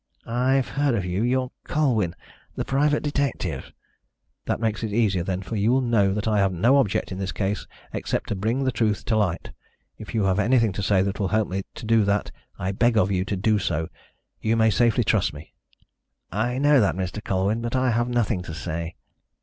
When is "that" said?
4.45-4.59, 6.15-6.27, 11.03-11.19, 12.05-12.31, 16.81-16.95